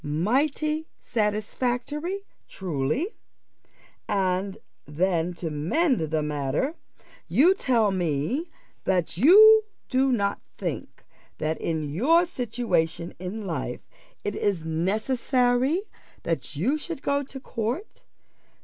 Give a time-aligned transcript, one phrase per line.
[0.03, 3.09] Mighty satisfactory, truly!
[4.09, 6.73] And then, to mend the matter,
[7.27, 8.49] you tell me
[8.85, 11.05] that you do not think
[11.37, 13.87] that in your situation in life
[14.23, 15.83] it is necessary
[16.23, 18.01] that you should go to court.